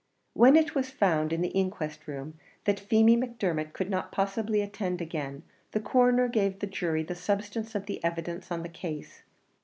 [0.33, 4.99] When it was found in the inquest room that Feemy Macdermot could not possibly attend
[4.99, 5.43] again,
[5.73, 9.21] the coroner gave the jury the substance of the evidence on the case.